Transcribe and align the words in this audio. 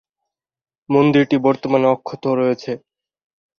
মন্দিরটি 0.89 1.37
বর্তমানে 1.45 1.87
অক্ষত 1.87 2.23
রয়েছে। 2.39 2.71